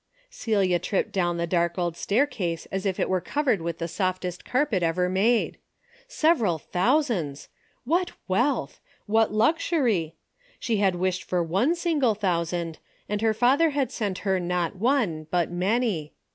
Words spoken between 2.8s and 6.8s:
if it were covered with the softest car pet ever made. Several